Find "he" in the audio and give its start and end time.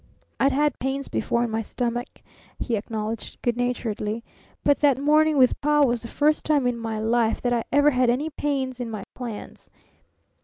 2.57-2.75